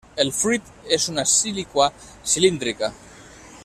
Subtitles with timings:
[0.21, 1.91] El fruit és una síliqua
[2.33, 2.95] cilíndrica.